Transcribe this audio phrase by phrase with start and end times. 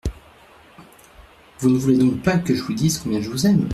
[1.59, 3.69] Vous ne voulez donc pas que je vous dise combien je vous aime?